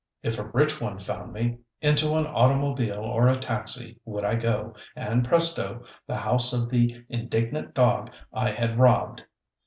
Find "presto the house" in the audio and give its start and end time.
5.23-6.53